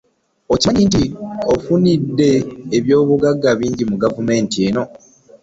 Okimanyi 0.53 0.83
nti 0.89 1.03
ofunidde 1.53 2.31
eby'obuggaga 2.77 3.49
bingi 3.59 3.83
mu 3.91 3.95
gavumenti 4.03 4.57
eno. 4.67 4.83